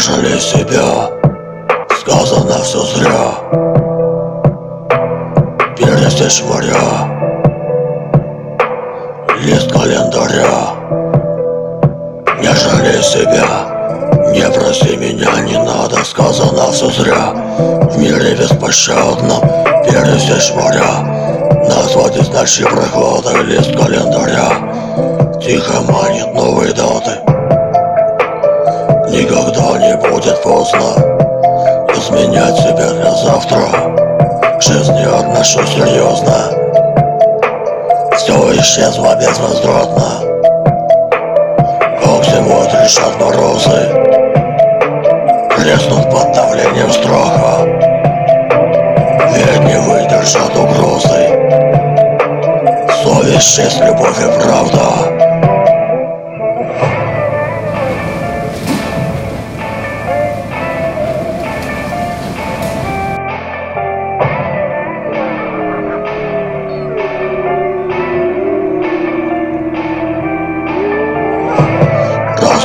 [0.00, 1.10] жалей себя,
[2.00, 3.34] сказано все зря.
[5.76, 6.74] Пересечь моря,
[9.42, 10.74] лист календаря.
[12.40, 13.46] Не жалей себя,
[14.32, 17.34] не проси меня, не надо, сказано все зря.
[17.90, 19.42] В мире беспощадном
[19.84, 21.20] пересечь моря
[21.68, 24.50] Назвать значит прохлада, лист календаря.
[25.42, 27.29] Тихо манит новые даты
[30.08, 30.94] будет поздно
[31.94, 33.60] Изменять себя для завтра.
[34.58, 36.34] К жизни отношусь серьезно.
[38.16, 40.04] Все исчезло безвозвратно.
[42.02, 43.88] Как зимой решат морозы.
[45.56, 47.66] Треснут под давлением страха.
[49.34, 51.28] Ведь не выдержат угрозы.
[53.02, 55.49] Совесть, честь, любовь и правда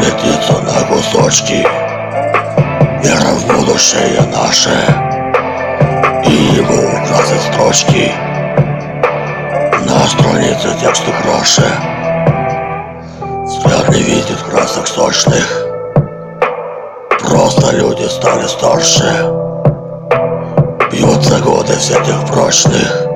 [0.00, 1.66] разлетится на кусочки.
[3.02, 4.70] Вера в будущее наше.
[6.26, 8.12] И его красят строчки.
[9.86, 11.66] На странице текста краше
[13.44, 15.66] Взгляд не видит красок сочных.
[17.20, 19.04] Просто люди стали старше.
[20.90, 23.06] Бьются годы всяких прочных.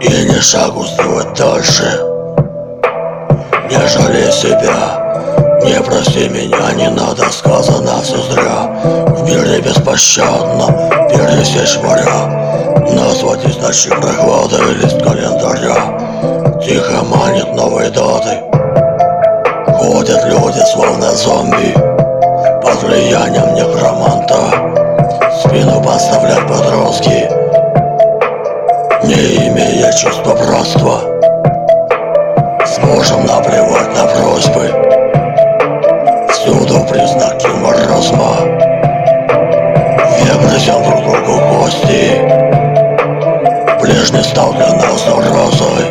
[0.00, 2.13] И не шагу сделать дальше
[3.70, 5.04] не жалей себя,
[5.64, 8.68] не прости меня, не надо, сказано все зря
[9.06, 10.66] В мире беспощадно
[11.08, 12.44] пересечь моря
[12.92, 16.60] Назвать источник прохлады и лист календаря.
[16.62, 18.42] Тихо манит новые даты
[19.78, 21.72] Ходят люди словно зомби.
[22.62, 24.36] Под влиянием некроманта.
[25.40, 27.30] Спину подставлять подростки.
[29.04, 31.13] Не имея чувства братства
[44.14, 45.90] Ближний стал для нас угрозой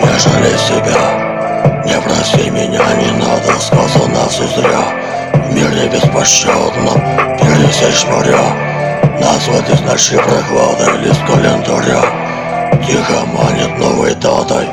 [0.00, 4.84] Не жалей себя, не проси меня, не надо, сказано все зря
[5.32, 7.00] В мире беспощадном
[7.38, 8.69] пересечь моря
[9.20, 12.02] Назвать значит прохладой лист календаря
[12.86, 14.66] Тихо манит новой датой